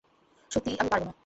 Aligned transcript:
সত্যিই 0.51 0.77
আমি 0.79 0.89
পারবো 0.89 1.05
না। 1.05 1.13